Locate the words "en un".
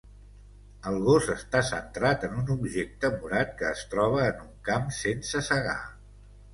2.29-2.51, 4.33-4.61